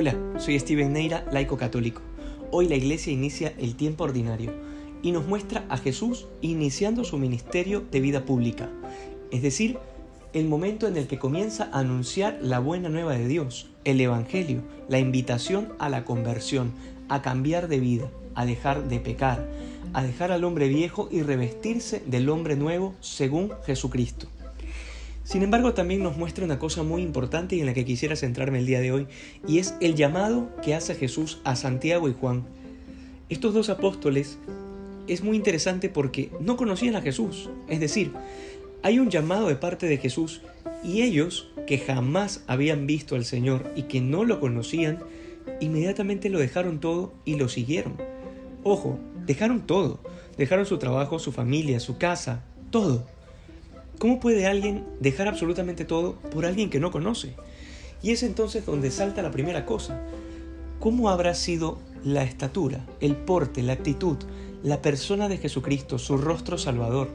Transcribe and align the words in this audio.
Hola, 0.00 0.16
soy 0.38 0.56
Steven 0.60 0.92
Neira, 0.92 1.24
laico 1.32 1.56
católico. 1.56 2.02
Hoy 2.52 2.68
la 2.68 2.76
iglesia 2.76 3.12
inicia 3.12 3.52
el 3.58 3.74
tiempo 3.74 4.04
ordinario 4.04 4.52
y 5.02 5.10
nos 5.10 5.26
muestra 5.26 5.64
a 5.68 5.76
Jesús 5.76 6.28
iniciando 6.40 7.02
su 7.02 7.18
ministerio 7.18 7.80
de 7.90 7.98
vida 7.98 8.24
pública, 8.24 8.70
es 9.32 9.42
decir, 9.42 9.76
el 10.34 10.46
momento 10.46 10.86
en 10.86 10.96
el 10.96 11.08
que 11.08 11.18
comienza 11.18 11.68
a 11.72 11.80
anunciar 11.80 12.38
la 12.40 12.60
buena 12.60 12.88
nueva 12.88 13.14
de 13.14 13.26
Dios, 13.26 13.70
el 13.82 14.00
Evangelio, 14.00 14.62
la 14.88 15.00
invitación 15.00 15.72
a 15.80 15.88
la 15.88 16.04
conversión, 16.04 16.70
a 17.08 17.20
cambiar 17.20 17.66
de 17.66 17.80
vida, 17.80 18.08
a 18.36 18.46
dejar 18.46 18.86
de 18.86 19.00
pecar, 19.00 19.48
a 19.94 20.04
dejar 20.04 20.30
al 20.30 20.44
hombre 20.44 20.68
viejo 20.68 21.08
y 21.10 21.22
revestirse 21.22 22.04
del 22.06 22.28
hombre 22.28 22.54
nuevo 22.54 22.94
según 23.00 23.50
Jesucristo. 23.66 24.28
Sin 25.28 25.42
embargo, 25.42 25.74
también 25.74 26.02
nos 26.02 26.16
muestra 26.16 26.42
una 26.46 26.58
cosa 26.58 26.82
muy 26.82 27.02
importante 27.02 27.54
y 27.54 27.60
en 27.60 27.66
la 27.66 27.74
que 27.74 27.84
quisiera 27.84 28.16
centrarme 28.16 28.60
el 28.60 28.66
día 28.66 28.80
de 28.80 28.92
hoy, 28.92 29.06
y 29.46 29.58
es 29.58 29.74
el 29.82 29.94
llamado 29.94 30.48
que 30.62 30.74
hace 30.74 30.94
Jesús 30.94 31.42
a 31.44 31.54
Santiago 31.54 32.08
y 32.08 32.14
Juan. 32.18 32.46
Estos 33.28 33.52
dos 33.52 33.68
apóstoles 33.68 34.38
es 35.06 35.22
muy 35.22 35.36
interesante 35.36 35.90
porque 35.90 36.30
no 36.40 36.56
conocían 36.56 36.96
a 36.96 37.02
Jesús, 37.02 37.50
es 37.68 37.78
decir, 37.78 38.10
hay 38.82 39.00
un 39.00 39.10
llamado 39.10 39.48
de 39.48 39.56
parte 39.56 39.84
de 39.84 39.98
Jesús 39.98 40.40
y 40.82 41.02
ellos, 41.02 41.50
que 41.66 41.76
jamás 41.76 42.42
habían 42.46 42.86
visto 42.86 43.14
al 43.14 43.26
Señor 43.26 43.70
y 43.76 43.82
que 43.82 44.00
no 44.00 44.24
lo 44.24 44.40
conocían, 44.40 45.00
inmediatamente 45.60 46.30
lo 46.30 46.38
dejaron 46.38 46.80
todo 46.80 47.12
y 47.26 47.34
lo 47.34 47.50
siguieron. 47.50 47.98
Ojo, 48.64 48.98
dejaron 49.26 49.66
todo, 49.66 50.00
dejaron 50.38 50.64
su 50.64 50.78
trabajo, 50.78 51.18
su 51.18 51.32
familia, 51.32 51.80
su 51.80 51.98
casa, 51.98 52.46
todo 52.70 53.17
¿Cómo 53.98 54.20
puede 54.20 54.46
alguien 54.46 54.84
dejar 55.00 55.26
absolutamente 55.26 55.84
todo 55.84 56.14
por 56.30 56.46
alguien 56.46 56.70
que 56.70 56.78
no 56.78 56.92
conoce? 56.92 57.34
Y 58.00 58.12
es 58.12 58.22
entonces 58.22 58.64
donde 58.64 58.92
salta 58.92 59.22
la 59.22 59.32
primera 59.32 59.66
cosa. 59.66 60.00
¿Cómo 60.78 61.10
habrá 61.10 61.34
sido 61.34 61.80
la 62.04 62.22
estatura, 62.22 62.86
el 63.00 63.16
porte, 63.16 63.60
la 63.60 63.72
actitud, 63.72 64.16
la 64.62 64.82
persona 64.82 65.28
de 65.28 65.38
Jesucristo, 65.38 65.98
su 65.98 66.16
rostro 66.16 66.58
salvador? 66.58 67.08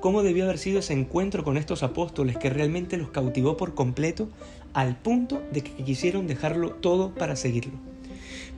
¿Cómo 0.00 0.22
debió 0.22 0.44
haber 0.44 0.58
sido 0.58 0.80
ese 0.80 0.92
encuentro 0.92 1.42
con 1.42 1.56
estos 1.56 1.82
apóstoles 1.82 2.36
que 2.36 2.50
realmente 2.50 2.98
los 2.98 3.08
cautivó 3.08 3.56
por 3.56 3.74
completo 3.74 4.28
al 4.74 4.94
punto 4.94 5.42
de 5.54 5.62
que 5.62 5.84
quisieron 5.84 6.26
dejarlo 6.26 6.72
todo 6.72 7.14
para 7.14 7.36
seguirlo? 7.36 7.78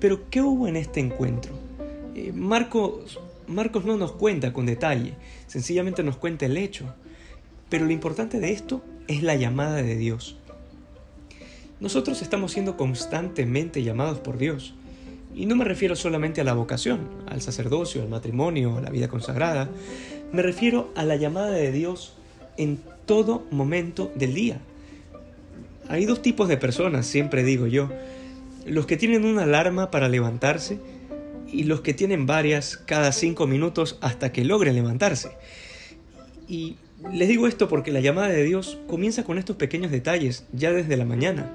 Pero 0.00 0.28
¿qué 0.30 0.42
hubo 0.42 0.66
en 0.66 0.74
este 0.74 0.98
encuentro? 0.98 1.52
Eh, 2.16 2.32
Marcos, 2.34 3.20
Marcos 3.46 3.84
no 3.84 3.96
nos 3.96 4.10
cuenta 4.10 4.52
con 4.52 4.66
detalle, 4.66 5.14
sencillamente 5.46 6.02
nos 6.02 6.16
cuenta 6.16 6.46
el 6.46 6.56
hecho. 6.56 6.92
Pero 7.68 7.84
lo 7.84 7.92
importante 7.92 8.40
de 8.40 8.52
esto 8.52 8.82
es 9.08 9.22
la 9.22 9.36
llamada 9.36 9.76
de 9.76 9.96
Dios. 9.96 10.36
Nosotros 11.80 12.22
estamos 12.22 12.52
siendo 12.52 12.76
constantemente 12.76 13.82
llamados 13.82 14.18
por 14.18 14.38
Dios. 14.38 14.74
Y 15.34 15.46
no 15.46 15.54
me 15.54 15.64
refiero 15.64 15.94
solamente 15.94 16.40
a 16.40 16.44
la 16.44 16.54
vocación, 16.54 17.00
al 17.28 17.42
sacerdocio, 17.42 18.02
al 18.02 18.08
matrimonio, 18.08 18.78
a 18.78 18.80
la 18.80 18.90
vida 18.90 19.08
consagrada. 19.08 19.68
Me 20.32 20.42
refiero 20.42 20.92
a 20.96 21.04
la 21.04 21.16
llamada 21.16 21.50
de 21.50 21.70
Dios 21.70 22.14
en 22.56 22.78
todo 23.06 23.46
momento 23.50 24.10
del 24.14 24.34
día. 24.34 24.60
Hay 25.88 26.04
dos 26.04 26.20
tipos 26.20 26.48
de 26.48 26.56
personas, 26.56 27.06
siempre 27.06 27.44
digo 27.44 27.66
yo. 27.66 27.90
Los 28.66 28.86
que 28.86 28.96
tienen 28.96 29.24
una 29.24 29.44
alarma 29.44 29.90
para 29.90 30.08
levantarse 30.08 30.80
y 31.50 31.64
los 31.64 31.80
que 31.80 31.94
tienen 31.94 32.26
varias 32.26 32.76
cada 32.76 33.12
cinco 33.12 33.46
minutos 33.46 33.96
hasta 34.00 34.32
que 34.32 34.44
logren 34.44 34.74
levantarse. 34.74 35.30
Y 36.48 36.76
les 37.12 37.28
digo 37.28 37.46
esto 37.46 37.68
porque 37.68 37.92
la 37.92 38.00
llamada 38.00 38.28
de 38.28 38.42
Dios 38.42 38.78
comienza 38.88 39.22
con 39.22 39.38
estos 39.38 39.56
pequeños 39.56 39.92
detalles, 39.92 40.46
ya 40.52 40.72
desde 40.72 40.96
la 40.96 41.04
mañana. 41.04 41.50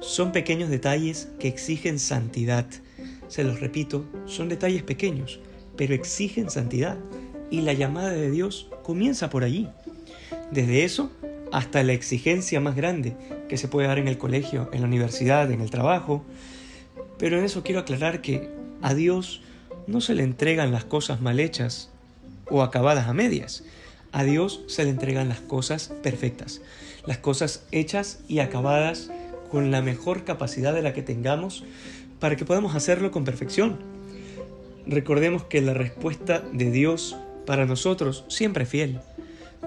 Son 0.00 0.32
pequeños 0.32 0.68
detalles 0.68 1.28
que 1.38 1.48
exigen 1.48 1.98
santidad. 1.98 2.66
Se 3.28 3.44
los 3.44 3.60
repito, 3.60 4.04
son 4.26 4.48
detalles 4.48 4.82
pequeños, 4.82 5.38
pero 5.76 5.94
exigen 5.94 6.50
santidad. 6.50 6.98
Y 7.50 7.60
la 7.60 7.72
llamada 7.72 8.10
de 8.10 8.30
Dios 8.30 8.68
comienza 8.82 9.30
por 9.30 9.44
allí. 9.44 9.68
Desde 10.50 10.84
eso 10.84 11.12
hasta 11.52 11.82
la 11.82 11.92
exigencia 11.92 12.60
más 12.60 12.74
grande 12.74 13.16
que 13.48 13.56
se 13.56 13.68
puede 13.68 13.88
dar 13.88 13.98
en 13.98 14.08
el 14.08 14.18
colegio, 14.18 14.70
en 14.72 14.80
la 14.80 14.86
universidad, 14.86 15.50
en 15.52 15.60
el 15.60 15.70
trabajo. 15.70 16.24
Pero 17.16 17.38
en 17.38 17.44
eso 17.44 17.62
quiero 17.62 17.80
aclarar 17.80 18.22
que 18.22 18.48
a 18.82 18.94
Dios 18.94 19.42
no 19.86 20.00
se 20.00 20.14
le 20.14 20.24
entregan 20.24 20.72
las 20.72 20.84
cosas 20.84 21.20
mal 21.20 21.38
hechas 21.38 21.90
o 22.48 22.62
acabadas 22.62 23.06
a 23.06 23.14
medias 23.14 23.64
a 24.12 24.24
Dios 24.24 24.62
se 24.66 24.84
le 24.84 24.90
entregan 24.90 25.28
las 25.28 25.40
cosas 25.40 25.92
perfectas, 26.02 26.60
las 27.06 27.18
cosas 27.18 27.64
hechas 27.70 28.20
y 28.28 28.40
acabadas 28.40 29.10
con 29.50 29.70
la 29.70 29.82
mejor 29.82 30.24
capacidad 30.24 30.74
de 30.74 30.82
la 30.82 30.92
que 30.92 31.02
tengamos 31.02 31.64
para 32.18 32.36
que 32.36 32.44
podamos 32.44 32.74
hacerlo 32.74 33.10
con 33.10 33.24
perfección. 33.24 33.78
Recordemos 34.86 35.44
que 35.44 35.60
la 35.60 35.74
respuesta 35.74 36.42
de 36.52 36.70
Dios 36.70 37.16
para 37.46 37.66
nosotros 37.66 38.24
siempre 38.28 38.64
es 38.64 38.70
fiel. 38.70 39.00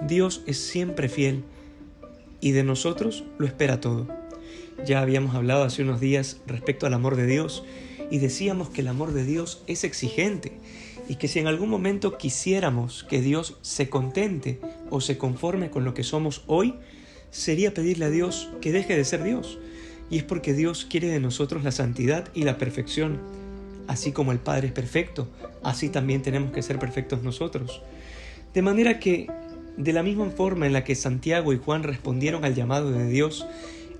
Dios 0.06 0.42
es 0.46 0.58
siempre 0.58 1.08
fiel 1.08 1.44
y 2.40 2.52
de 2.52 2.64
nosotros 2.64 3.24
lo 3.38 3.46
espera 3.46 3.80
todo. 3.80 4.08
Ya 4.84 5.00
habíamos 5.00 5.34
hablado 5.34 5.64
hace 5.64 5.82
unos 5.82 6.00
días 6.00 6.38
respecto 6.46 6.86
al 6.86 6.94
amor 6.94 7.16
de 7.16 7.26
Dios 7.26 7.64
y 8.10 8.18
decíamos 8.18 8.68
que 8.68 8.80
el 8.80 8.88
amor 8.88 9.12
de 9.12 9.24
Dios 9.24 9.62
es 9.66 9.84
exigente 9.84 10.52
y 11.08 11.16
que 11.16 11.28
si 11.28 11.38
en 11.38 11.46
algún 11.46 11.68
momento 11.68 12.16
quisiéramos 12.16 13.04
que 13.04 13.20
Dios 13.20 13.58
se 13.62 13.88
contente 13.88 14.60
o 14.90 15.00
se 15.00 15.18
conforme 15.18 15.70
con 15.70 15.84
lo 15.84 15.94
que 15.94 16.02
somos 16.02 16.42
hoy, 16.46 16.74
sería 17.30 17.74
pedirle 17.74 18.06
a 18.06 18.10
Dios 18.10 18.50
que 18.60 18.72
deje 18.72 18.96
de 18.96 19.04
ser 19.04 19.22
Dios. 19.22 19.58
Y 20.10 20.18
es 20.18 20.22
porque 20.24 20.54
Dios 20.54 20.86
quiere 20.88 21.08
de 21.08 21.20
nosotros 21.20 21.64
la 21.64 21.72
santidad 21.72 22.28
y 22.34 22.44
la 22.44 22.58
perfección. 22.58 23.18
Así 23.86 24.12
como 24.12 24.32
el 24.32 24.38
Padre 24.38 24.68
es 24.68 24.72
perfecto, 24.72 25.28
así 25.62 25.88
también 25.88 26.22
tenemos 26.22 26.52
que 26.52 26.62
ser 26.62 26.78
perfectos 26.78 27.22
nosotros. 27.22 27.82
De 28.54 28.62
manera 28.62 28.98
que, 28.98 29.30
de 29.76 29.92
la 29.92 30.02
misma 30.02 30.30
forma 30.30 30.66
en 30.66 30.72
la 30.72 30.84
que 30.84 30.94
Santiago 30.94 31.52
y 31.52 31.58
Juan 31.58 31.82
respondieron 31.82 32.44
al 32.44 32.54
llamado 32.54 32.92
de 32.92 33.06
Dios, 33.08 33.46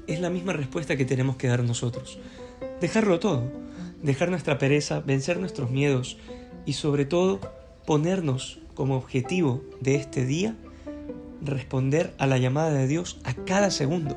es 0.07 0.21
la 0.21 0.31
misma 0.31 0.53
respuesta 0.53 0.97
que 0.97 1.05
tenemos 1.05 1.37
que 1.37 1.49
dar 1.49 1.65
nosotros. 1.65 2.19
Dejarlo 2.81 3.19
todo, 3.19 3.51
dejar 4.03 4.31
nuestra 4.31 4.59
pereza, 4.59 5.01
vencer 5.01 5.39
nuestros 5.39 5.71
miedos, 5.71 6.19
y 6.67 6.75
sobre 6.75 7.05
todo 7.05 7.41
ponernos 7.87 8.59
como 8.75 8.97
objetivo 8.97 9.63
de 9.81 9.97
este 9.97 10.25
día 10.25 10.57
responder 11.43 12.15
a 12.19 12.27
la 12.27 12.39
llamada 12.39 12.73
de 12.73 12.87
Dios 12.87 13.19
a 13.25 13.35
cada 13.35 13.71
segundo. 13.71 14.17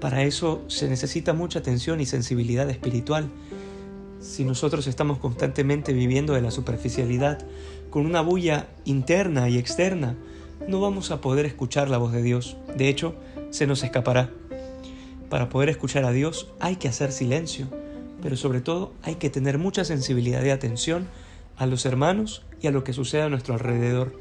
Para 0.00 0.22
eso 0.22 0.62
se 0.68 0.88
necesita 0.88 1.32
mucha 1.32 1.58
atención 1.58 2.00
y 2.00 2.06
sensibilidad 2.06 2.68
espiritual. 2.70 3.28
Si 4.20 4.44
nosotros 4.44 4.86
estamos 4.86 5.18
constantemente 5.18 5.92
viviendo 5.92 6.34
de 6.34 6.42
la 6.42 6.50
superficialidad, 6.50 7.44
con 7.90 8.06
una 8.06 8.20
bulla 8.22 8.68
interna 8.84 9.48
y 9.48 9.58
externa, 9.58 10.16
no 10.68 10.80
vamos 10.80 11.10
a 11.10 11.20
poder 11.20 11.46
escuchar 11.46 11.88
la 11.88 11.98
voz 11.98 12.12
de 12.12 12.22
Dios. 12.22 12.56
De 12.76 12.88
hecho, 12.88 13.14
se 13.50 13.66
nos 13.66 13.82
escapará. 13.82 14.30
Para 15.28 15.48
poder 15.48 15.68
escuchar 15.68 16.04
a 16.04 16.12
Dios 16.12 16.48
hay 16.60 16.76
que 16.76 16.88
hacer 16.88 17.12
silencio, 17.12 17.66
pero 18.22 18.36
sobre 18.36 18.60
todo 18.60 18.92
hay 19.02 19.16
que 19.16 19.30
tener 19.30 19.58
mucha 19.58 19.84
sensibilidad 19.84 20.42
y 20.44 20.50
atención 20.50 21.08
a 21.56 21.66
los 21.66 21.86
hermanos 21.86 22.42
y 22.60 22.66
a 22.66 22.70
lo 22.70 22.84
que 22.84 22.92
sucede 22.92 23.22
a 23.22 23.28
nuestro 23.28 23.54
alrededor. 23.54 24.18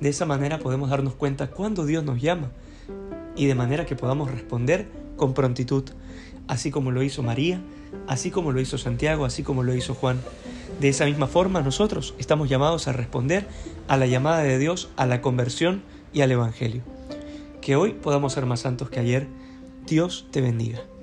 De 0.00 0.08
esa 0.08 0.26
manera 0.26 0.58
podemos 0.58 0.90
darnos 0.90 1.14
cuenta 1.14 1.48
cuando 1.48 1.86
Dios 1.86 2.04
nos 2.04 2.20
llama 2.20 2.50
y 3.36 3.46
de 3.46 3.54
manera 3.54 3.86
que 3.86 3.96
podamos 3.96 4.30
responder 4.30 4.88
con 5.16 5.34
prontitud, 5.34 5.84
así 6.48 6.70
como 6.70 6.90
lo 6.90 7.02
hizo 7.02 7.22
María, 7.22 7.60
así 8.06 8.30
como 8.30 8.52
lo 8.52 8.60
hizo 8.60 8.78
Santiago, 8.78 9.24
así 9.24 9.42
como 9.42 9.62
lo 9.62 9.74
hizo 9.74 9.94
Juan. 9.94 10.20
De 10.80 10.88
esa 10.88 11.04
misma 11.06 11.26
forma 11.26 11.62
nosotros 11.62 12.14
estamos 12.18 12.48
llamados 12.48 12.88
a 12.88 12.92
responder 12.92 13.46
a 13.88 13.96
la 13.96 14.06
llamada 14.06 14.42
de 14.42 14.58
Dios, 14.58 14.88
a 14.96 15.06
la 15.06 15.20
conversión 15.20 15.82
y 16.12 16.22
al 16.22 16.32
Evangelio. 16.32 16.82
Que 17.60 17.76
hoy 17.76 17.92
podamos 17.92 18.32
ser 18.32 18.46
más 18.46 18.60
santos 18.60 18.90
que 18.90 19.00
ayer. 19.00 19.26
Dios 19.86 20.26
te 20.30 20.40
bendiga. 20.40 20.93